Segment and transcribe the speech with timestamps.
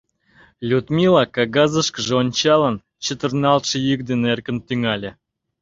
[0.69, 5.11] Людмила, кагазышкыже ончалын, чытырналтше йӱк дене эркын тӱҥале.